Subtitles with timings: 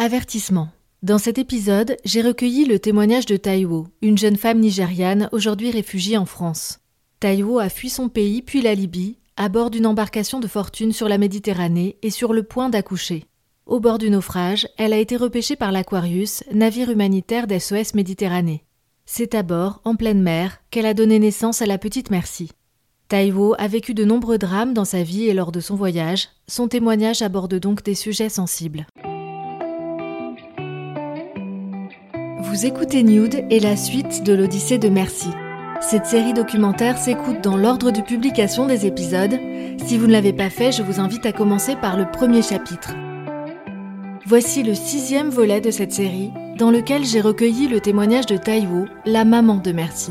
[0.00, 0.68] Avertissement.
[1.02, 6.16] Dans cet épisode, j'ai recueilli le témoignage de Taiwo, une jeune femme nigériane aujourd'hui réfugiée
[6.16, 6.78] en France.
[7.18, 11.08] Taiwo a fui son pays puis la Libye à bord d'une embarcation de fortune sur
[11.08, 13.24] la Méditerranée et sur le point d'accoucher.
[13.66, 18.62] Au bord du naufrage, elle a été repêchée par l'Aquarius, navire humanitaire d'SOS Méditerranée.
[19.04, 22.52] C'est à bord, en pleine mer, qu'elle a donné naissance à la petite Merci.
[23.08, 26.28] Taiwo a vécu de nombreux drames dans sa vie et lors de son voyage.
[26.46, 28.86] Son témoignage aborde donc des sujets sensibles.
[32.58, 35.28] Vous écoutez Nude et la suite de l'Odyssée de Merci.
[35.80, 39.38] Cette série documentaire s'écoute dans l'ordre de publication des épisodes.
[39.86, 42.96] Si vous ne l'avez pas fait, je vous invite à commencer par le premier chapitre.
[44.26, 48.86] Voici le sixième volet de cette série, dans lequel j'ai recueilli le témoignage de Taiwo,
[49.06, 50.10] la maman de Merci.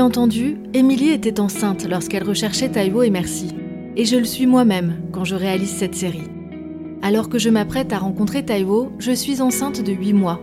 [0.00, 3.48] Entendu, Émilie était enceinte lorsqu'elle recherchait Taiwo et Merci.
[3.96, 6.28] Et je le suis moi-même quand je réalise cette série.
[7.02, 10.40] Alors que je m'apprête à rencontrer Taiwo, je suis enceinte de 8 mois,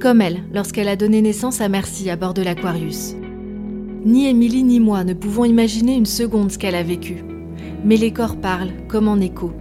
[0.00, 3.14] comme elle lorsqu'elle a donné naissance à Merci à bord de l'Aquarius.
[4.04, 7.24] Ni Émilie ni moi ne pouvons imaginer une seconde ce qu'elle a vécu.
[7.84, 9.52] Mais les corps parlent, comme en écho.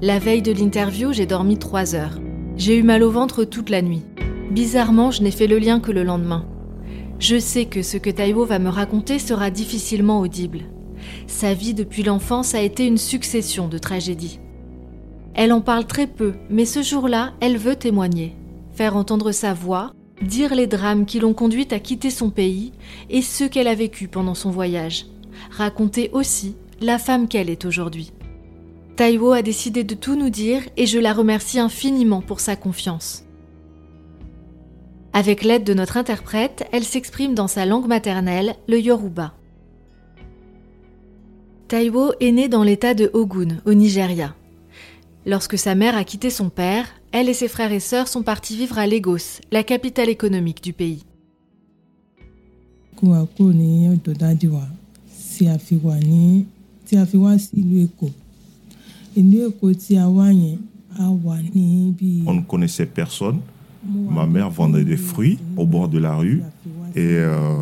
[0.00, 2.20] La veille de l'interview, j'ai dormi 3 heures.
[2.56, 4.02] J'ai eu mal au ventre toute la nuit.
[4.50, 6.44] Bizarrement, je n'ai fait le lien que le lendemain.
[7.22, 10.62] Je sais que ce que Taiwo va me raconter sera difficilement audible.
[11.28, 14.40] Sa vie depuis l'enfance a été une succession de tragédies.
[15.34, 18.34] Elle en parle très peu, mais ce jour-là, elle veut témoigner,
[18.72, 22.72] faire entendre sa voix, dire les drames qui l'ont conduite à quitter son pays
[23.08, 25.06] et ce qu'elle a vécu pendant son voyage,
[25.52, 28.12] raconter aussi la femme qu'elle est aujourd'hui.
[28.96, 33.22] Taiwo a décidé de tout nous dire et je la remercie infiniment pour sa confiance.
[35.14, 39.34] Avec l'aide de notre interprète, elle s'exprime dans sa langue maternelle, le Yoruba.
[41.68, 44.34] Taiwo est née dans l'état de Ogun, au Nigeria.
[45.26, 48.56] Lorsque sa mère a quitté son père, elle et ses frères et sœurs sont partis
[48.56, 51.04] vivre à Lagos, la capitale économique du pays.
[62.26, 63.40] On ne connaissait personne.
[63.84, 66.42] Ma mère vendait des fruits au bord de la rue
[66.94, 67.56] et euh,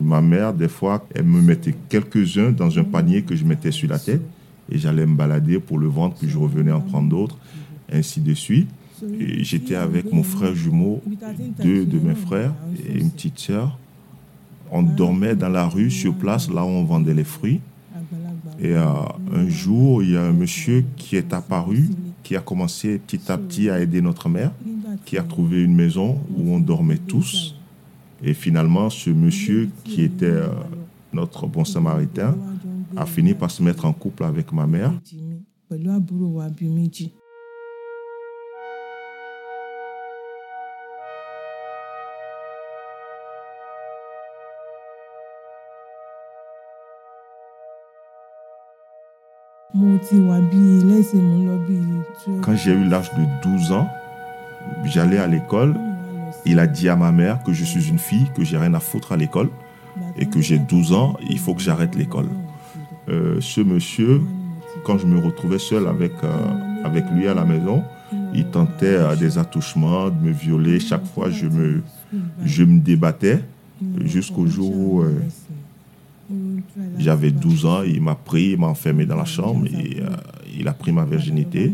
[0.00, 3.88] ma mère, des fois, elle me mettait quelques-uns dans un panier que je mettais sur
[3.88, 4.22] la tête
[4.70, 7.36] et j'allais me balader pour le vendre, puis je revenais en prendre d'autres,
[7.92, 8.68] ainsi de suite.
[9.40, 11.02] J'étais avec mon frère jumeau,
[11.62, 12.54] deux de mes frères
[12.88, 13.78] et une petite sœur.
[14.70, 17.60] On dormait dans la rue, sur place, là où on vendait les fruits.
[18.60, 18.84] Et euh,
[19.34, 21.90] un jour, il y a un monsieur qui est apparu,
[22.22, 24.52] qui a commencé petit à petit à aider notre mère,
[25.04, 27.54] qui a trouvé une maison où on dormait tous.
[28.22, 30.48] Et finalement, ce monsieur qui était euh,
[31.12, 32.36] notre bon samaritain
[32.96, 34.92] a fini par se mettre en couple avec ma mère.
[52.42, 53.88] Quand j'ai eu l'âge de 12 ans,
[54.84, 55.74] j'allais à l'école.
[56.44, 58.80] Il a dit à ma mère que je suis une fille, que j'ai rien à
[58.80, 59.48] foutre à l'école
[60.18, 62.28] et que j'ai 12 ans, il faut que j'arrête l'école.
[63.08, 64.20] Euh, ce monsieur,
[64.84, 67.82] quand je me retrouvais seul avec, euh, avec lui à la maison,
[68.34, 70.80] il tentait à des attouchements, de me violer.
[70.80, 71.82] Chaque fois, je me,
[72.44, 73.42] je me débattais
[74.04, 75.20] jusqu'au jour où euh,
[76.98, 77.82] j'avais 12 ans.
[77.82, 80.02] Il m'a pris, il m'a enfermé dans la chambre et
[80.58, 81.72] il a pris ma virginité.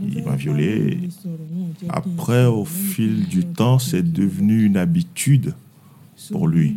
[0.00, 0.98] Il m'a violé.
[1.88, 5.54] Après, au fil du temps, c'est devenu une habitude
[6.30, 6.76] pour lui.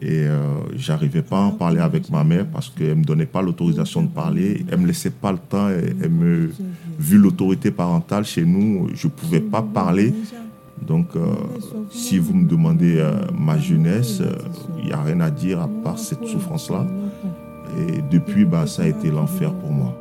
[0.00, 3.42] Et euh, j'arrivais pas à en parler avec ma mère parce qu'elle me donnait pas
[3.42, 4.64] l'autorisation de parler.
[4.70, 5.68] Elle me laissait pas le temps.
[5.68, 6.50] Elle, me,
[6.98, 10.14] vu l'autorité parentale chez nous, je pouvais pas parler.
[10.86, 11.26] Donc, euh,
[11.90, 14.22] si vous me demandez euh, ma jeunesse,
[14.78, 16.86] il n'y a rien à dire à part cette souffrance-là.
[17.78, 19.96] Et depuis, bah, ça a été l'enfer pour moi.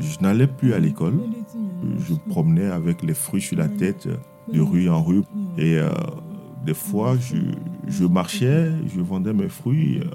[0.00, 1.20] Je n'allais plus à l'école.
[1.98, 4.08] Je promenais avec les fruits sur la tête
[4.52, 5.22] de rue en rue.
[5.58, 5.90] Et euh,
[6.64, 7.36] des fois, je,
[7.86, 10.08] je, marchais, je vendais mes fruits euh,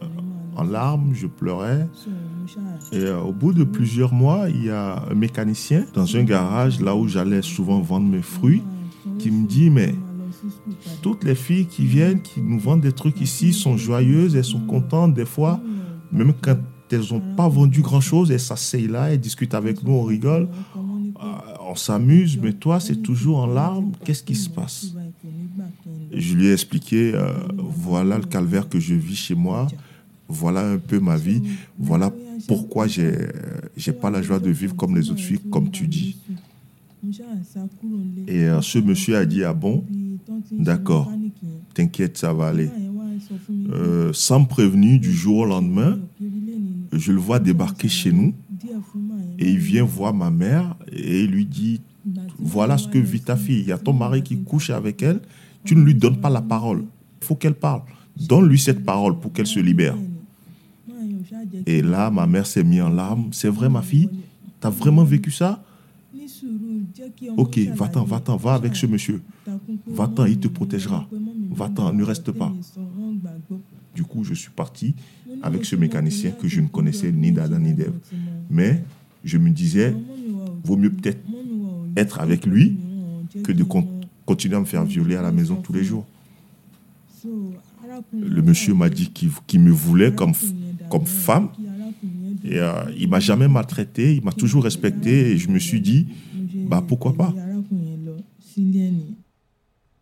[0.56, 1.88] en larmes, je pleurais.
[2.92, 6.80] Et euh, au bout de plusieurs mois, il y a un mécanicien dans un garage,
[6.82, 8.64] là où j'allais souvent vendre mes fruits,
[9.20, 9.94] qui me dit, mais
[11.02, 14.66] toutes les filles qui viennent, qui nous vendent des trucs ici, sont joyeuses, elles sont
[14.66, 15.60] contentes des fois,
[16.12, 16.58] même quand
[16.92, 21.26] elles n'ont pas vendu grand-chose, elles s'asseyent là, elles discutent avec nous, on rigole, euh,
[21.70, 24.94] on s'amuse, mais toi, c'est toujours en larmes, qu'est-ce qui se passe?
[26.14, 29.68] Je lui ai expliqué, euh, voilà le calvaire que je vis chez moi,
[30.30, 31.42] voilà un peu ma vie,
[31.78, 32.12] voilà
[32.48, 33.12] pourquoi j'ai
[33.86, 36.18] n'ai pas la joie de vivre comme les autres filles, comme tu dis.
[38.28, 39.84] Et euh, ce monsieur a dit, ah bon,
[40.52, 41.12] d'accord,
[41.74, 42.70] t'inquiète, ça va aller.
[43.72, 46.00] Euh, sans prévenu, du jour au lendemain,
[46.92, 48.34] je le vois débarquer chez nous
[49.40, 51.82] et il vient voir ma mère et lui dit,
[52.40, 55.22] voilà ce que vit ta fille, il y a ton mari qui couche avec elle,
[55.64, 56.86] tu ne lui donnes pas la parole,
[57.22, 57.82] il faut qu'elle parle.
[58.16, 59.96] Donne-lui cette parole pour qu'elle se libère.
[61.66, 63.28] Et là, ma mère s'est mise en larmes.
[63.32, 64.10] C'est vrai, ma fille?
[64.60, 65.64] T'as vraiment vécu ça?
[67.38, 69.22] Ok, va-t'en, va-t'en, va avec ce monsieur.
[69.86, 71.08] Va-t'en, il te protégera.
[71.52, 72.54] Va-t'en, ne reste pas.
[73.96, 74.96] Du coup, je suis parti
[75.42, 77.98] avec ce mécanicien que je ne connaissais ni d'Adam ni d'Ève.
[78.50, 78.84] Mais
[79.24, 79.96] je me disais,
[80.64, 81.22] vaut mieux peut-être
[81.96, 82.78] être avec lui
[83.44, 83.64] que de
[84.26, 86.06] continuer à me faire violer à la maison tous les jours.
[88.14, 90.34] Le monsieur m'a dit qu'il me voulait comme
[91.06, 91.50] femme.
[92.44, 96.08] Et euh, il m'a jamais maltraité, il m'a toujours respecté et je me suis dit,
[96.68, 97.34] bah pourquoi pas.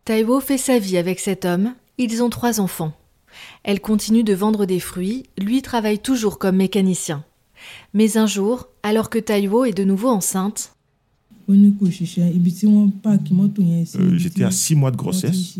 [0.04, 2.92] Taiwo fait sa vie avec cet homme, ils ont trois enfants.
[3.64, 7.24] Elle continue de vendre des fruits, lui travaille toujours comme mécanicien.
[7.92, 10.72] Mais un jour, alors que Taiwo est de nouveau enceinte,
[11.48, 11.62] euh,
[14.16, 15.58] j'étais à six mois de grossesse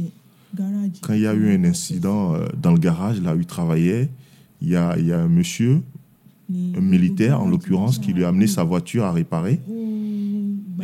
[1.03, 4.09] quand il y a eu un incident euh, dans le garage là où il travaillait
[4.63, 5.83] il y a, un monsieur,
[6.51, 9.61] un militaire en l'occurrence, qui lui a amené sa voiture à réparer.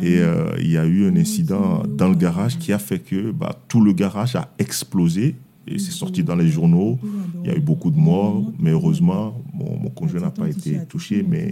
[0.01, 3.31] Et euh, il y a eu un incident dans le garage qui a fait que
[3.31, 5.35] bah, tout le garage a explosé.
[5.67, 6.99] Et c'est sorti dans les journaux.
[7.43, 11.25] Il y a eu beaucoup de morts, mais heureusement, mon conjoint n'a pas été touché,
[11.27, 11.51] mais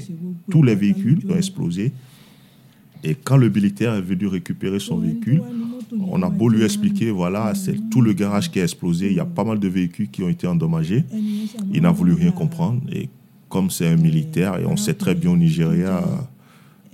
[0.50, 1.94] tous les véhicules ont explosé.
[3.04, 5.42] Et quand le militaire est venu récupérer son véhicule,
[6.08, 9.20] on a beau lui expliquer, voilà, c'est tout le garage qui a explosé, il y
[9.20, 11.04] a pas mal de véhicules qui ont été endommagés.
[11.74, 12.82] Il n'a voulu rien comprendre.
[12.92, 13.10] Et
[13.50, 16.04] comme c'est un militaire, et on sait très bien au Nigeria,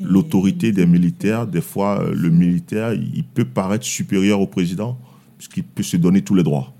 [0.01, 4.97] l'autorité des militaires, des fois, le militaire, il peut paraître supérieur au président,
[5.37, 6.73] puisqu'il peut se donner tous les droits.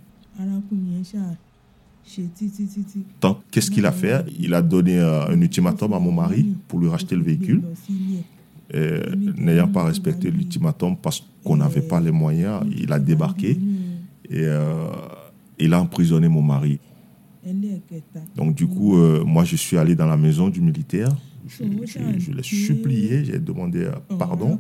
[3.51, 4.25] Qu'est-ce qu'il a fait?
[4.39, 7.61] Il a donné euh, un ultimatum à mon mari pour lui racheter le véhicule.
[9.37, 13.57] N'ayant pas respecté l'ultimatum parce qu'on n'avait pas les moyens, il a débarqué
[14.29, 14.89] et euh,
[15.57, 16.79] il a emprisonné mon mari.
[18.35, 21.15] Donc du coup, euh, moi je suis allé dans la maison du militaire,
[21.47, 24.60] je, l'ai supplié, j'ai demandé euh, pardon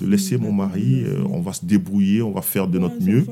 [0.00, 3.26] de laisser mon mari, on va se débrouiller, on va faire de notre mieux.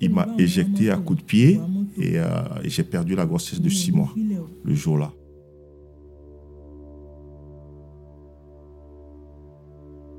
[0.00, 1.60] il m'a éjecté à coups de pied
[2.00, 2.16] et
[2.64, 4.14] j'ai perdu la grossesse de six mois
[4.64, 5.12] le jour-là.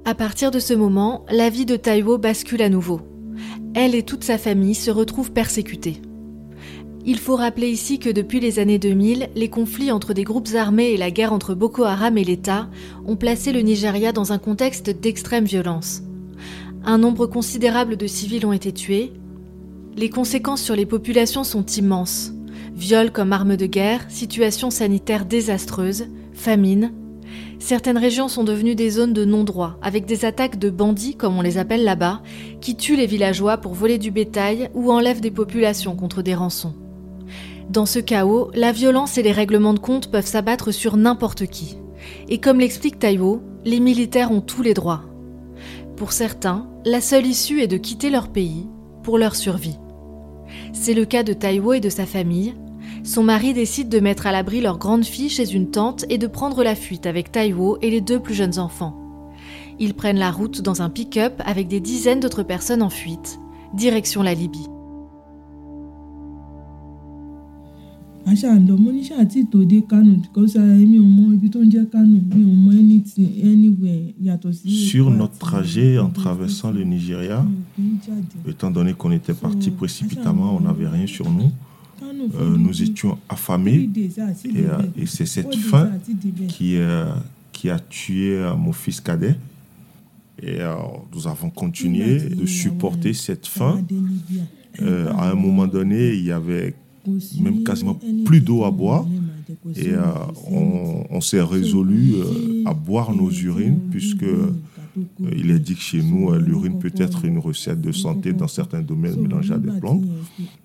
[0.07, 3.01] À partir de ce moment, la vie de Taiwo bascule à nouveau.
[3.75, 6.01] Elle et toute sa famille se retrouvent persécutées.
[7.09, 10.89] Il faut rappeler ici que depuis les années 2000, les conflits entre des groupes armés
[10.89, 12.67] et la guerre entre Boko Haram et l'État
[13.05, 16.01] ont placé le Nigeria dans un contexte d'extrême violence.
[16.83, 19.13] Un nombre considérable de civils ont été tués.
[19.95, 22.33] Les conséquences sur les populations sont immenses.
[22.75, 26.91] Viols comme armes de guerre, situations sanitaires désastreuses, famine,
[27.57, 31.41] certaines régions sont devenues des zones de non-droit, avec des attaques de bandits, comme on
[31.41, 32.21] les appelle là-bas,
[32.59, 36.73] qui tuent les villageois pour voler du bétail ou enlèvent des populations contre des rançons.
[37.69, 41.77] Dans ce chaos, la violence et les règlements de compte peuvent s'abattre sur n'importe qui.
[42.29, 45.03] Et comme l'explique Taiwo, les militaires ont tous les droits.
[45.97, 48.67] Pour certains, la seule issue est de quitter leur pays
[49.03, 49.77] pour leur survie.
[50.71, 52.55] C'est le cas de Taiwo et de sa famille,
[53.03, 56.27] son mari décide de mettre à l'abri leur grande fille chez une tante et de
[56.27, 58.95] prendre la fuite avec Taiwo et les deux plus jeunes enfants.
[59.79, 63.39] Ils prennent la route dans un pick-up avec des dizaines d'autres personnes en fuite,
[63.74, 64.67] direction la Libye.
[74.69, 77.46] Sur notre trajet en traversant le Nigeria,
[78.46, 81.51] étant donné qu'on était parti précipitamment, on n'avait rien sur nous,
[82.03, 84.10] euh, nous étions affamés et,
[84.57, 85.91] euh, et c'est cette faim
[86.50, 87.05] qui, euh,
[87.53, 89.36] qui a tué mon fils cadet.
[90.43, 90.60] Et
[91.15, 93.81] nous avons continué de supporter cette faim.
[94.81, 96.75] à un moment donné, il y avait
[97.39, 99.05] même quasiment plus d'eau à boire.
[99.75, 99.91] Et
[100.51, 102.15] on, on s'est résolu
[102.65, 104.25] à boire nos urines puisque
[105.35, 108.81] il est dit que chez nous, l'urine peut être une recette de santé dans certains
[108.81, 110.03] domaines mélangée à des plantes.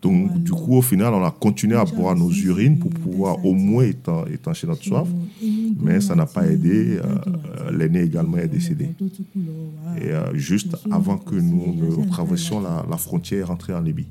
[0.01, 3.53] Donc, du coup, au final, on a continué à boire nos urines pour pouvoir au
[3.53, 5.09] moins étancher notre soif.
[5.79, 6.99] Mais ça n'a pas aidé.
[7.71, 8.89] L'aîné également est décédé.
[10.01, 14.07] Et juste avant que nous ne traversions la, la frontière et rentrions en Libye.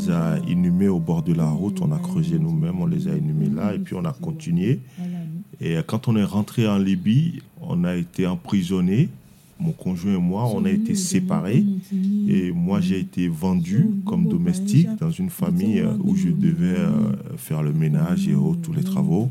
[0.00, 3.16] Les a inhumés au bord de la route, on a creusé nous-mêmes, on les a
[3.16, 4.80] inhumés là et puis on a continué.
[5.60, 9.08] Et quand on est rentré en Libye, on a été emprisonné.
[9.58, 11.64] Mon conjoint et moi, on a été séparés.
[12.28, 16.78] Et moi, j'ai été vendu comme domestique dans une famille où je devais
[17.36, 19.30] faire le ménage et tous les travaux.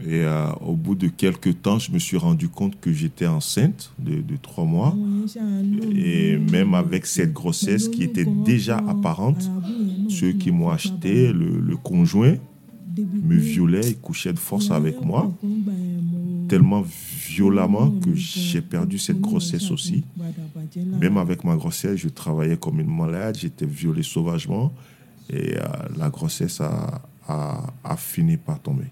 [0.00, 3.92] Et euh, au bout de quelques temps, je me suis rendu compte que j'étais enceinte
[3.98, 4.96] de, trois mois.
[5.94, 9.50] Et même avec cette grossesse qui était déjà apparente,
[10.08, 12.36] ceux qui m'ont acheté, le, conjoint,
[12.96, 15.32] me violait et couchait de force avec moi,
[16.48, 16.84] tellement
[17.28, 20.04] violemment que j'ai perdu cette grossesse aussi.
[21.00, 24.72] Même avec ma grossesse, je travaillais comme une malade, j'étais violé sauvagement
[25.30, 25.62] et euh,
[25.96, 28.86] la grossesse a, a fini par tomber.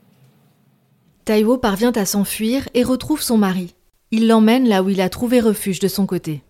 [1.25, 3.75] Taiwo parvient à s'enfuir et retrouve son mari.
[4.13, 6.43] Il l'emmène là où il a trouvé refuge de son côté.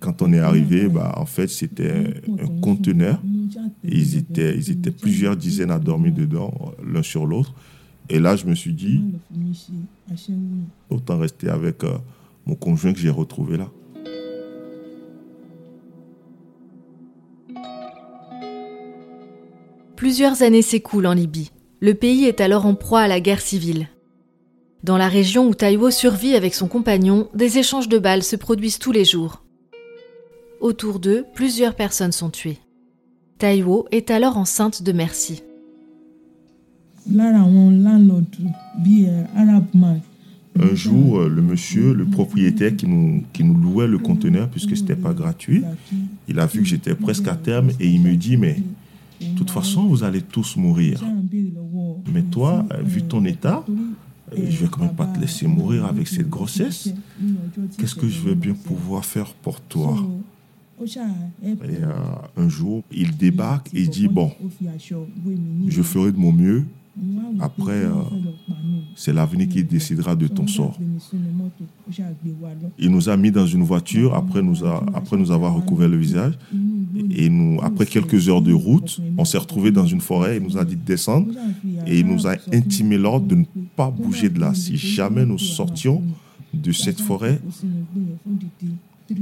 [0.00, 3.20] Quand on est arrivé, bah, en fait, c'était un conteneur.
[3.82, 6.52] Ils étaient, ils étaient plusieurs dizaines à dormir dedans,
[6.84, 7.54] l'un sur l'autre.
[8.08, 9.00] Et là, je me suis dit,
[10.88, 11.98] autant rester avec euh,
[12.46, 13.70] mon conjoint que j'ai retrouvé là.
[19.96, 21.50] Plusieurs années s'écoulent en Libye.
[21.80, 23.88] Le pays est alors en proie à la guerre civile.
[24.84, 28.78] Dans la région où Taiwo survit avec son compagnon, des échanges de balles se produisent
[28.78, 29.42] tous les jours.
[30.60, 32.58] Autour d'eux, plusieurs personnes sont tuées.
[33.38, 35.42] Taiwo est alors enceinte de Merci.
[40.60, 44.82] Un jour, le monsieur, le propriétaire qui nous, qui nous louait le conteneur, puisque ce
[44.82, 45.62] n'était pas gratuit,
[46.28, 48.60] il a vu que j'étais presque à terme et il me dit, mais
[49.20, 51.02] de toute façon, vous allez tous mourir.
[52.12, 53.64] Mais toi, vu ton état,
[54.36, 56.92] je vais quand même pas te laisser mourir avec cette grossesse.
[57.78, 59.96] Qu'est-ce que je vais bien pouvoir faire pour toi?
[60.80, 61.92] Et euh,
[62.36, 64.32] un jour, il débarque et dit, bon,
[65.66, 66.64] je ferai de mon mieux.
[67.40, 67.92] Après, euh,
[68.94, 70.78] c'est l'avenir qui décidera de ton sort.
[72.78, 76.34] Il nous a mis dans une voiture après nous, après nous avoir recouvert le visage.
[77.10, 80.38] Et nous, après quelques heures de route, on s'est retrouvé dans une forêt.
[80.38, 81.32] Il nous a dit de descendre
[81.86, 83.44] et il nous a intimé l'ordre de ne
[83.76, 84.54] pas bouger de là.
[84.54, 86.02] Si jamais nous sortions
[86.52, 87.40] de cette forêt,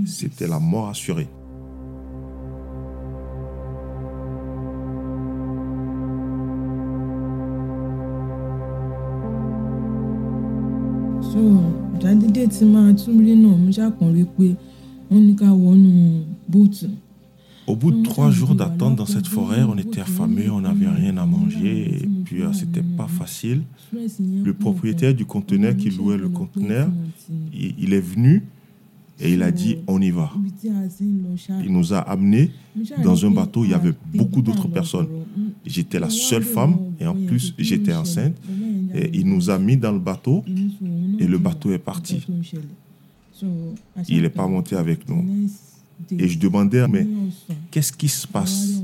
[0.06, 1.28] c'était la mort assurée.
[17.66, 21.16] Au bout de trois jours d'attente dans cette forêt, on était affamés, on n'avait rien
[21.16, 23.62] à manger, et puis euh, c'était pas facile.
[23.93, 26.88] Le propriétaire du conteneur qui louait le conteneur,
[27.52, 28.45] il est venu
[29.20, 30.30] et il a dit on y va.
[31.64, 32.50] Il nous a amenés
[33.02, 35.08] dans un bateau, il y avait beaucoup d'autres personnes.
[35.64, 38.37] J'étais la seule femme et en plus j'étais enceinte.
[38.94, 40.44] Et il nous a mis dans le bateau
[41.18, 42.26] et le bateau est parti.
[44.08, 45.25] Il n'est pas monté avec nous.
[46.11, 47.06] Et je demandais, mais
[47.70, 48.82] qu'est-ce qui se passe?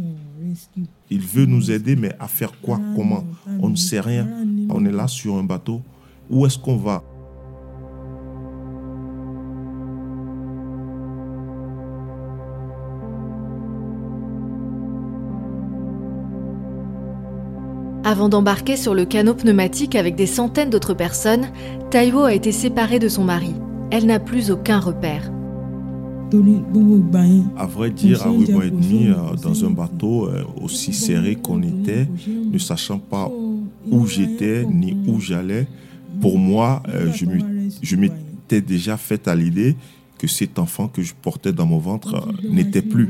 [1.11, 3.25] Il veut nous aider, mais à faire quoi Comment?
[3.61, 4.27] On ne sait rien.
[4.71, 5.83] On est là sur un bateau.
[6.31, 7.03] Où est-ce qu'on va?
[18.13, 21.49] Avant d'embarquer sur le canot pneumatique avec des centaines d'autres personnes,
[21.91, 23.55] Taiwo a été séparée de son mari.
[23.91, 25.33] Elle n'a plus aucun repère.
[27.57, 31.37] À vrai dire, à 8 mois et demi, euh, dans un bateau euh, aussi serré
[31.37, 33.31] qu'on était, ne sachant pas
[33.91, 35.67] où j'étais ni où j'allais,
[36.21, 37.11] pour moi, euh,
[37.81, 39.75] je m'étais déjà fait à l'idée
[40.19, 43.09] que cet enfant que je portais dans mon ventre n'était plus.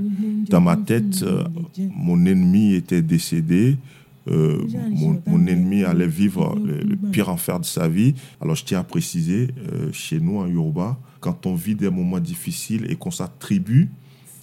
[0.48, 1.24] Dans ma tête,
[1.96, 3.78] mon ennemi était décédé,
[4.28, 4.64] euh,
[5.26, 8.14] mon, ennemi allait vivre le, pire enfer de sa vie.
[8.40, 12.20] Alors je tiens à préciser, euh, chez nous en Yoruba, quand on vit des moments
[12.20, 13.90] difficiles et qu'on s'attribue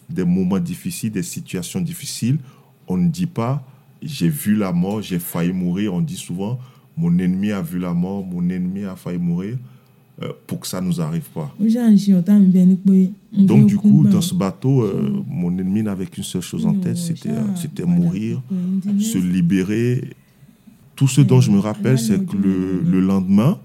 [0.09, 2.39] des moments difficiles, des situations difficiles,
[2.87, 3.63] on ne dit pas
[4.01, 5.93] j'ai vu la mort, j'ai failli mourir.
[5.93, 6.59] On dit souvent
[6.97, 9.57] mon ennemi a vu la mort, mon ennemi a failli mourir.
[10.21, 11.49] Euh, pour que ça ne nous arrive pas.
[13.31, 16.97] Donc du coup, dans ce bateau, euh, mon ennemi n'avait qu'une seule chose en tête,
[16.97, 18.41] c'était euh, c'était mourir,
[18.99, 20.09] se libérer.
[20.97, 23.59] Tout ce dont je me rappelle, c'est que le, le, lendemain,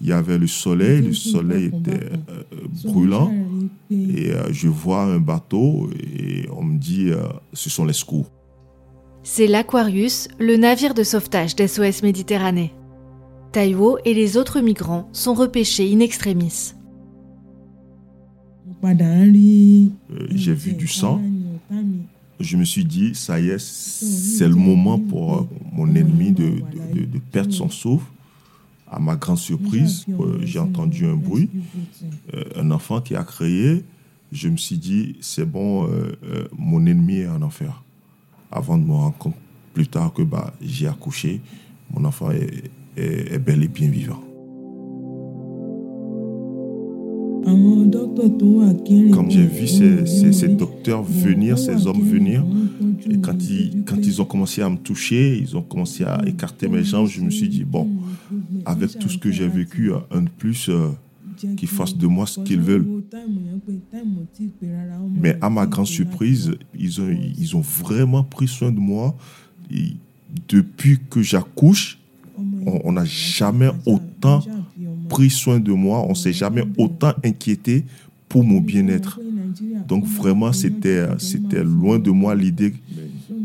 [0.00, 2.10] il y avait le soleil, le soleil était
[2.82, 3.32] brûlant,
[3.88, 7.10] et je vois un bateau et on me dit,
[7.52, 8.28] ce sont les secours.
[9.22, 12.72] C'est l'Aquarius, le navire de sauvetage d'SOS Méditerranée.
[13.52, 16.72] Taiwo et les autres migrants sont repêchés in extremis.
[18.82, 21.20] Euh, j'ai vu du sang.
[22.40, 26.62] Je me suis dit, ça y est, c'est le moment pour euh, mon ennemi de,
[26.94, 28.06] de, perdre son souffle.
[28.90, 31.48] À ma grande surprise, euh, j'ai entendu un bruit,
[32.56, 33.84] un enfant qui a crié.
[34.32, 35.88] Je me suis dit, c'est bon,
[36.56, 37.82] mon ennemi est en enfer.
[38.50, 39.36] Avant de me rendre compte
[39.74, 41.40] plus tard que bah, j'ai accouché,
[41.94, 44.20] mon enfant est, est, bel et bien vivant.
[49.12, 52.44] Quand j'ai vu ces, ces, docteurs venir, ces hommes venir,
[53.10, 56.68] et quand ils, quand ils ont commencé à me toucher, ils ont commencé à écarter
[56.68, 57.88] mes jambes, je me suis dit, bon,
[58.64, 60.88] avec tout ce que j'ai vécu, un de plus, euh,
[61.56, 62.86] qu'ils fassent de moi ce qu'ils veulent.
[65.14, 69.16] Mais à ma grande surprise, ils ont, ils ont vraiment pris soin de moi.
[70.48, 71.98] depuis que j'accouche,
[72.66, 74.42] on n'a jamais autant
[75.08, 77.84] pris soin de moi, on s'est jamais autant inquiété
[78.28, 79.20] pour mon bien-être.
[79.86, 81.06] Donc vraiment, c'était,
[81.62, 82.72] loin de moi l'idée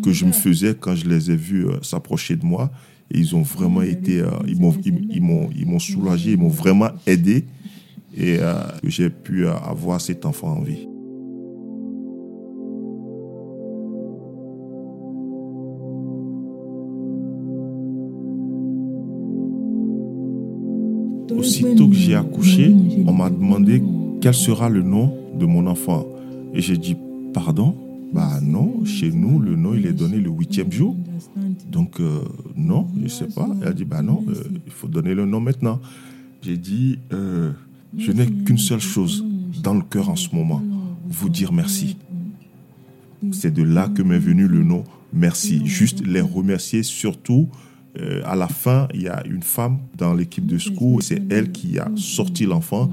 [0.03, 2.71] que je me faisais quand je les ai vus euh, s'approcher de moi.
[3.11, 7.45] Ils ont vraiment été, euh, ils m'ont soulagé, ils m'ont vraiment aidé.
[8.15, 8.53] Et euh,
[8.83, 10.87] j'ai pu avoir cet enfant en vie.
[22.07, 22.73] J'ai accouché,
[23.05, 23.83] on m'a demandé
[24.21, 26.05] quel sera le nom de mon enfant.
[26.53, 26.95] Et j'ai dit,
[27.33, 27.75] pardon?
[28.13, 30.95] Bah non, chez nous, le nom, il est donné le huitième jour.
[31.69, 32.21] Donc, euh,
[32.55, 33.49] non, je sais pas.
[33.61, 35.81] Elle a dit, bah non, euh, il faut donner le nom maintenant.
[36.41, 37.51] J'ai dit, euh,
[37.97, 39.25] je n'ai qu'une seule chose
[39.61, 40.63] dans le cœur en ce moment,
[41.09, 41.97] vous dire merci.
[43.31, 45.65] C'est de là que m'est venu le nom merci.
[45.65, 47.49] Juste les remercier surtout
[47.99, 51.01] euh, à la fin, il y a une femme dans l'équipe de secours.
[51.01, 52.91] C'est elle qui a sorti l'enfant.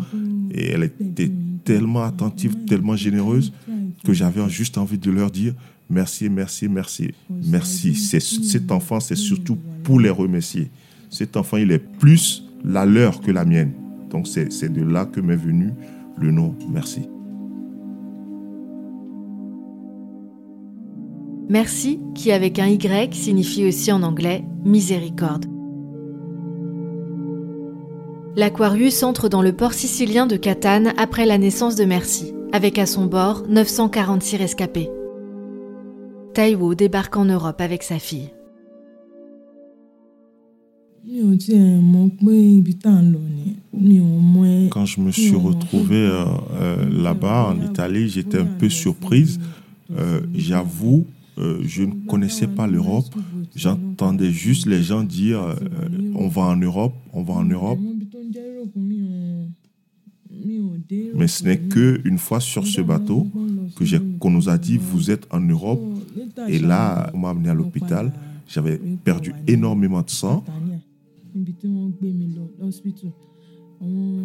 [0.50, 1.30] Et elle était
[1.64, 3.52] tellement attentive, tellement généreuse
[4.04, 5.54] que j'avais juste envie de leur dire
[5.90, 7.94] merci, merci, merci, merci.
[7.94, 10.70] Cet enfant, c'est surtout pour les remercier.
[11.10, 13.72] Cet enfant, il est plus la leur que la mienne.
[14.10, 15.72] Donc c'est de là que m'est venu
[16.18, 17.02] le nom merci.
[21.48, 25.46] Merci, qui avec un Y signifie aussi en anglais miséricorde.
[28.36, 32.86] L'Aquarius entre dans le port sicilien de Catane après la naissance de Merci, avec à
[32.86, 34.90] son bord 946 rescapés.
[36.34, 38.30] Taiwo débarque en Europe avec sa fille.
[44.70, 49.38] Quand je me suis retrouvé euh, euh, là-bas en Italie, j'étais un peu surprise.
[49.96, 51.04] Euh, j'avoue,
[51.38, 53.06] euh, je ne connaissais pas l'Europe.
[53.54, 55.54] J'entendais juste les gens dire euh,
[56.14, 57.78] on va en Europe, on va en Europe.
[61.14, 63.26] Mais ce n'est que une fois sur ce bateau
[63.76, 63.84] que
[64.18, 65.80] qu'on nous a dit vous êtes en Europe.
[66.48, 68.12] Et là, on m'a amené à l'hôpital.
[68.46, 70.44] J'avais perdu énormément de sang.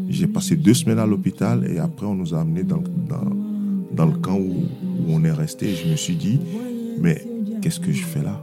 [0.09, 3.35] J'ai passé deux semaines à l'hôpital et après on nous a amenés dans, dans,
[3.91, 5.73] dans le camp où, où, on est resté.
[5.75, 6.39] Je me suis dit,
[7.01, 7.21] mais
[7.61, 8.35] qu'est-ce que je fais là?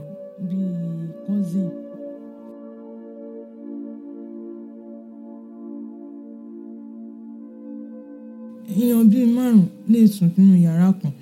[8.77, 11.12] Èèyàn bíi márùn lè sùn nínú yàrá kan.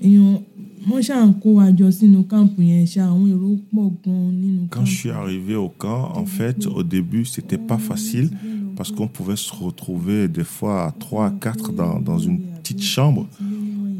[0.00, 0.38] Èèyàn
[0.88, 4.62] wọ́n ṣáà ń kó wa jọ sínú káàmpù yẹn ṣá àwọn èrò pọ̀ gan nínú
[4.70, 8.28] Quand je suis arrivé au camp, en fait, au début, c'était pas facile
[8.76, 12.82] parce qu'on pouvait se retrouver des fois à 3 à 4 dans, dans une petite
[12.82, 13.26] chambre.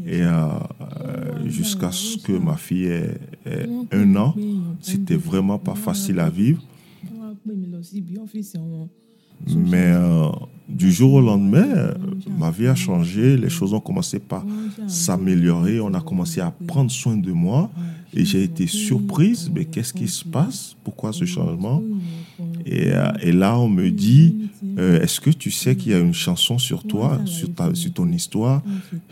[0.05, 0.31] Et euh,
[0.79, 4.33] euh, jusqu'à ce que ma fille ait, ait un an,
[4.79, 6.61] c'était vraiment pas facile à vivre.
[9.71, 10.06] Mais euh,
[10.87, 11.93] du jour au lendemain, euh,
[12.39, 14.45] ma vie a changé, les choses ont commencé par
[14.87, 17.69] s'améliorer, on a commencé à prendre soin de moi
[18.13, 20.77] et j'ai été surprise, mais qu'est-ce qui se passe?
[20.85, 21.83] Pourquoi ce changement?
[22.65, 26.13] Et, euh, là, on me dit, euh, est-ce que tu sais qu'il y a une
[26.13, 27.49] chanson sur toi, sur,
[27.93, 28.63] ton histoire?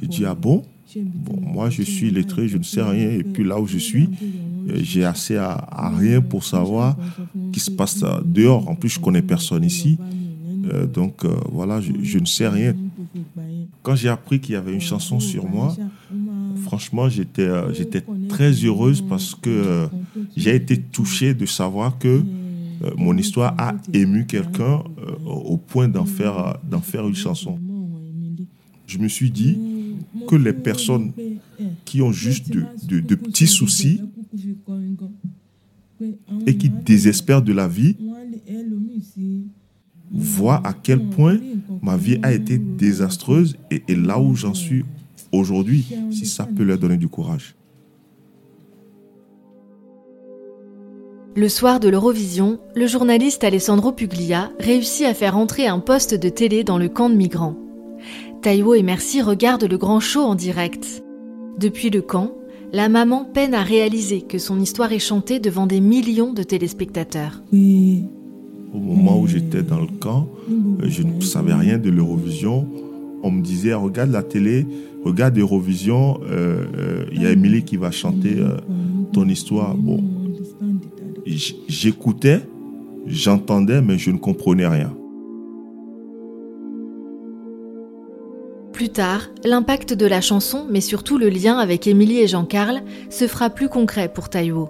[0.02, 0.64] J'ai dit, ah bon?
[0.96, 3.10] Bon, moi, je suis lettré, je ne sais rien.
[3.10, 4.08] Et puis là où je suis,
[4.76, 6.96] j'ai assez à, rien pour savoir
[7.36, 8.70] ce qui se passe dehors.
[8.70, 9.98] En plus, je connais personne ici.
[10.65, 12.73] Euh, donc euh, voilà, je, ne sais rien.
[13.84, 15.75] Quand j'ai appris qu'il y avait une chanson sur moi,
[16.63, 19.88] franchement, j'étais euh, j'étais très heureuse parce que
[20.36, 22.23] j'ai été touché de savoir que
[22.97, 24.84] mon histoire a ému quelqu'un
[25.25, 27.58] au point d'en faire, d'en faire une chanson.
[28.88, 29.58] Je me suis dit
[30.28, 31.12] que les personnes
[31.86, 34.01] qui ont juste de, de- de petits soucis
[36.45, 37.95] et qui désespèrent de la vie
[40.12, 41.39] voient à quel point
[41.82, 44.84] ma vie a été désastreuse et, et là où j'en suis
[45.32, 47.56] aujourd'hui, si ça peut leur donner du courage.
[51.38, 56.30] Le soir de l'Eurovision, le journaliste Alessandro Puglia réussit à faire entrer un poste de
[56.30, 57.58] télé dans le camp de migrants.
[58.41, 61.04] Taïwo et Merci regardent le grand show en direct.
[61.58, 62.32] Depuis le camp,
[62.72, 67.41] la maman peine à réaliser que son histoire est chantée devant des millions de téléspectateurs.
[68.73, 72.67] Au moment où j'étais dans le camp, euh, je ne savais rien de l'Eurovision.
[73.23, 74.65] On me disait, regarde la télé,
[75.04, 78.36] regarde l'Eurovision, euh, euh, il y a Émilie qui va chanter
[79.13, 79.75] ton histoire.
[79.75, 80.04] Bon,
[81.25, 82.41] j'écoutais,
[83.08, 84.93] j'entendais, mais je ne comprenais rien.
[88.73, 93.25] Plus tard, l'impact de la chanson, mais surtout le lien avec Émilie et Jean-Carl, se
[93.25, 94.69] fera plus concret pour Taïwo.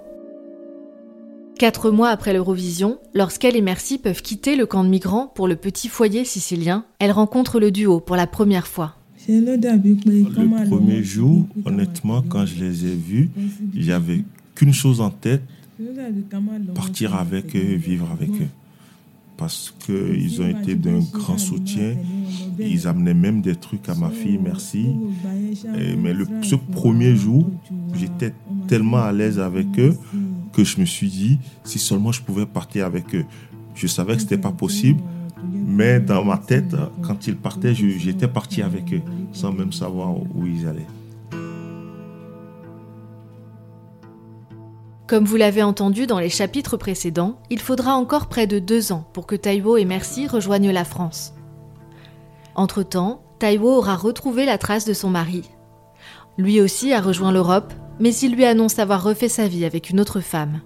[1.58, 5.56] Quatre mois après l'Eurovision, lorsqu'elle et Merci peuvent quitter le camp de migrants pour le
[5.56, 8.96] petit foyer sicilien, elle rencontre le duo pour la première fois.
[9.28, 13.30] Le premier jour, honnêtement, quand je les ai vus,
[13.76, 15.42] j'avais qu'une chose en tête,
[16.76, 18.48] partir avec eux, vivre avec eux.
[19.38, 21.96] Parce qu'ils ont été d'un grand soutien.
[22.60, 24.86] Ils amenaient même des trucs à ma fille, merci.
[25.78, 27.50] Et- mais le- ce premier jour,
[27.96, 28.34] j'étais
[28.68, 29.96] tellement à l'aise avec eux.
[30.56, 33.26] Que je me suis dit, si seulement je pouvais partir avec eux.
[33.74, 35.02] Je savais que c'était pas possible,
[35.44, 39.02] mais dans ma tête, quand ils partaient, j'étais parti avec eux,
[39.34, 40.88] sans même savoir où ils allaient.
[45.08, 49.08] Comme vous l'avez entendu dans les chapitres précédents, il faudra encore près de deux ans
[49.14, 51.34] pour que Taïwo et Merci rejoignent la France.
[52.56, 55.44] Entre-temps, Taïwo aura retrouvé la trace de son mari.
[56.38, 60.00] Lui aussi a rejoint l'Europe, mais il lui annonce avoir refait sa vie avec une
[60.00, 60.62] autre femme.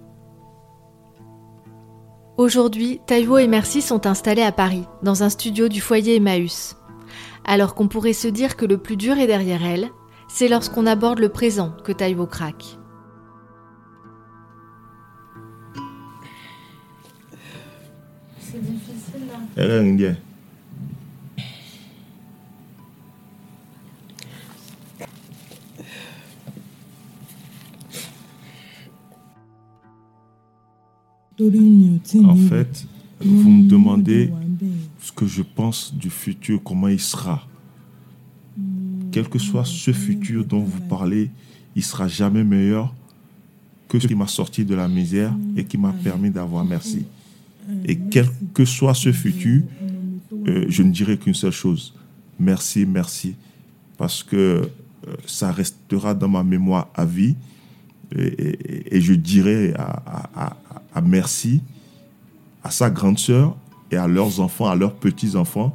[2.36, 6.76] Aujourd'hui, Taïwo et Merci sont installés à Paris, dans un studio du foyer Emmaüs.
[7.44, 9.90] Alors qu'on pourrait se dire que le plus dur est derrière elle,
[10.28, 12.78] c'est lorsqu'on aborde le présent que Taïwo craque.
[19.56, 20.16] Elle est indienne.
[32.24, 32.86] En fait,
[33.20, 34.30] vous me demandez
[35.00, 37.46] ce que je pense du futur, comment il sera.
[39.12, 41.30] Quel que soit ce futur dont vous parlez,
[41.74, 42.94] il sera jamais meilleur
[43.88, 47.04] que ce qui m'a sorti de la misère et qui m'a permis d'avoir merci.
[47.84, 49.62] Et quel que soit ce futur,
[50.46, 51.94] euh, je ne dirai qu'une seule chose.
[52.38, 53.34] Merci, merci.
[53.98, 54.66] Parce que euh,
[55.26, 57.34] ça restera dans ma mémoire à vie.
[58.16, 61.62] Et, et- et je dirai à, à- à- à merci
[62.62, 63.56] à sa grande sœur
[63.90, 65.74] et à leurs enfants, à leurs petits-enfants,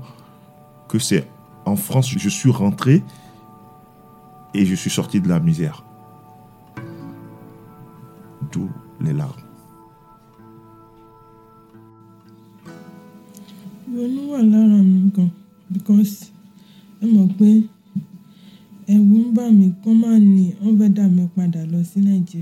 [0.88, 1.28] que c'est
[1.66, 3.04] en France, je suis rentré
[4.54, 5.84] et je suis sorti de la misère.
[8.52, 8.70] D'où
[9.02, 9.34] les larmes.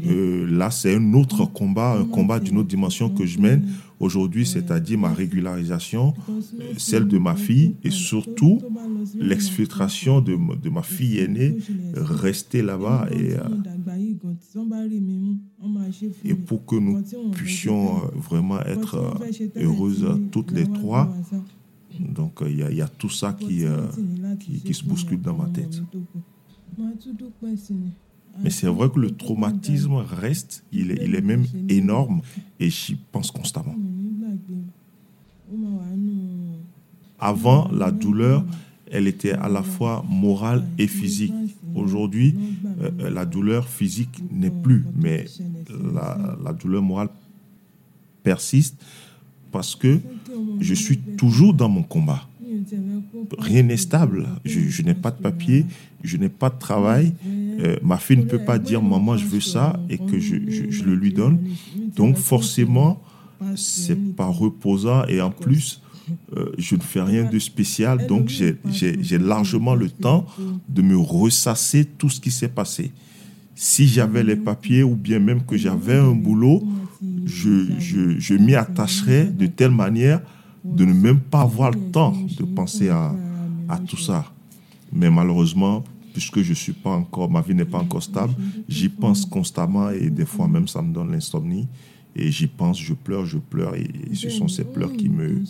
[0.07, 3.65] Euh, là, c'est un autre combat, un combat d'une autre dimension que je mène.
[3.99, 8.59] Aujourd'hui, c'est-à-dire ma régularisation, euh, celle de ma fille et surtout
[9.17, 11.55] l'exfiltration de, de, ma fille aînée,
[11.95, 13.35] rester là-bas et,
[16.25, 17.01] et pour que nous
[17.31, 19.17] puissions vraiment être
[19.55, 21.13] heureuses toutes les trois.
[21.99, 23.63] Donc il y, a tout ça qui,
[24.39, 25.81] qui, qui se bouscule dans ma tête.
[28.41, 32.21] Mais c'est vrai que le traumatisme reste, il est, il est même énorme
[32.59, 33.75] et j'y pense constamment.
[37.19, 38.43] Avant, la douleur,
[38.91, 41.33] elle était à la fois morale et physique.
[41.75, 42.35] Aujourd'hui,
[42.81, 45.25] euh, la douleur physique n'est plus, mais
[45.93, 47.09] la douleur morale
[48.23, 48.83] persiste
[49.53, 49.99] parce que
[50.59, 52.27] je suis toujours dans mon combat
[53.37, 54.27] rien n'est stable.
[54.45, 55.65] Je, n'ai pas de papier,
[56.03, 57.13] je n'ai pas de travail.
[57.25, 60.95] Euh, ma fille ne peut pas dire maman je veux ça et que je, le
[60.95, 61.39] lui donne.
[61.95, 63.01] Donc forcément,
[63.55, 65.81] c'est pas reposant et en plus,
[66.35, 68.07] euh, je ne fais rien de spécial.
[68.07, 70.25] Donc j'ai largement le temps
[70.69, 72.91] de me ressasser tout ce qui s'est passé.
[73.55, 76.63] Si j'avais les papiers ou bien même que j'avais un boulot,
[77.25, 80.21] je, je m'y attacherais de telle manière
[80.63, 83.13] de ne même pas avoir le temps de penser à,
[83.87, 84.25] tout ça.
[84.91, 85.83] Mais malheureusement,
[86.13, 88.33] puisque je suis pas encore, ma vie n'est pas encore stable,
[88.69, 91.67] j'y pense constamment et des fois même ça me donne l'insomnie.
[92.15, 95.41] Et j'y pense, je pleure, je pleure et, ce sont ces pleurs qui me,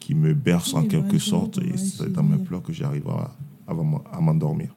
[0.00, 3.04] qui me bercent en quelque sorte et c'est dans mes pleurs que j'arrive
[3.68, 4.74] à m'endormir.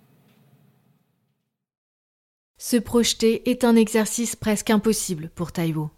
[2.66, 5.90] Se projeter est un exercice presque impossible pour Taïwo.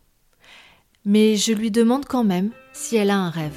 [1.05, 3.53] Mais je lui demande quand même si elle a un rêve.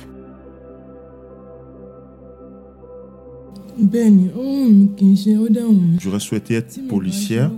[5.99, 7.51] J'aurais souhaité être policière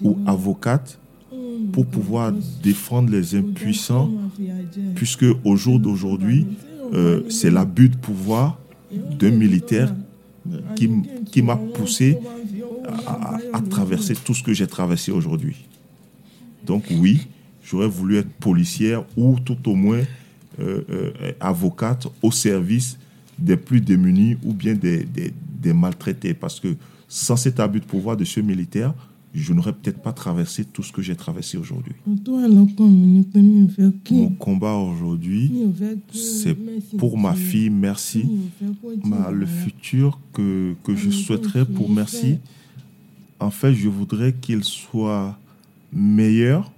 [0.00, 1.00] ou avocate
[1.72, 4.12] pour pouvoir défendre les impuissants,
[4.94, 6.46] puisque au jour d'aujourd'hui,
[6.92, 8.60] euh, c'est l'abus de pouvoir
[8.92, 9.92] d'un militaire
[10.76, 10.88] qui,
[11.32, 12.16] qui m'a poussé
[13.06, 15.64] à, à, traverser tout ce que j'ai traversé aujourd'hui.
[16.66, 17.26] Donc oui,
[17.62, 20.02] j'aurais voulu être policière ou tout au moins
[20.60, 22.98] euh, euh, avocate au service
[23.38, 26.34] des plus démunis ou bien des, des, maltraités.
[26.34, 26.76] Parce que
[27.08, 28.94] sans cet abus de pouvoir de ce militaire,
[29.34, 31.94] je n'aurais peut-être pas traversé tout ce que j'ai traversé aujourd'hui.
[32.06, 32.16] Mon
[34.38, 35.50] combat aujourd'hui,
[36.12, 36.56] c'est
[36.98, 38.24] pour ma fille, merci.
[39.32, 42.38] le futur que, que je souhaiterais pour merci,
[43.44, 45.38] en fait, je voudrais qu'il soit
[45.92, 46.72] meilleur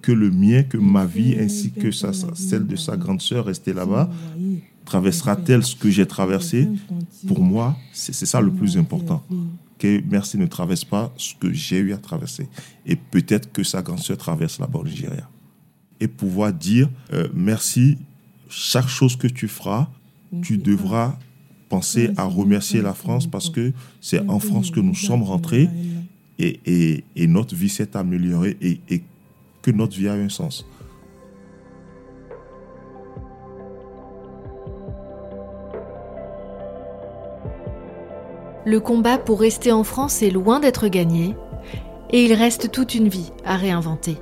[0.00, 4.10] que le mien, que ma vie ainsi que celle de sa grande sœur restée là-bas
[4.86, 6.66] Traversera-t-elle ce que j'ai traversé?
[7.26, 9.22] Pour moi, c'est ça le plus important.
[9.78, 12.48] Que merci ne traverse pas ce que j'ai eu à traverser.
[12.86, 15.28] Et peut-être que sa grande sœur traverse là-bas au Nigeria.
[16.00, 17.98] Et pouvoir dire euh, merci,
[18.48, 19.88] chaque chose que tu feras,
[20.40, 21.18] tu devras
[21.68, 25.68] penser à remercier la France parce que c'est en France que nous sommes rentrés
[26.38, 29.02] et, et, notre vie s'est améliorée et, et
[29.62, 30.64] que notre vie a un sens.
[38.64, 41.34] Le combat pour rester en France est loin d'être gagné
[42.10, 44.18] et il reste toute une vie à réinventer.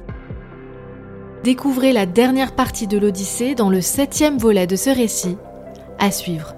[1.44, 5.36] Découvrez la dernière partie de l'Odyssée dans le septième volet de ce récit,
[5.98, 6.54] à suivre.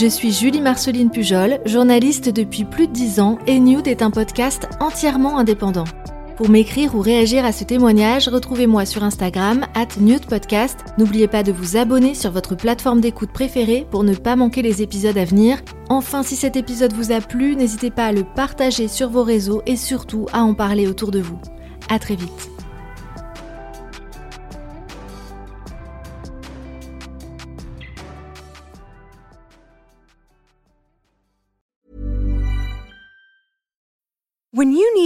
[0.00, 4.10] Je suis Julie Marceline Pujol, journaliste depuis plus de 10 ans et Nude est un
[4.10, 5.84] podcast entièrement indépendant.
[6.38, 9.88] Pour m'écrire ou réagir à ce témoignage, retrouvez-moi sur Instagram, at
[10.26, 10.78] Podcast.
[10.96, 14.80] N'oubliez pas de vous abonner sur votre plateforme d'écoute préférée pour ne pas manquer les
[14.80, 15.58] épisodes à venir.
[15.90, 19.60] Enfin, si cet épisode vous a plu, n'hésitez pas à le partager sur vos réseaux
[19.66, 21.38] et surtout à en parler autour de vous.
[21.90, 22.49] À très vite.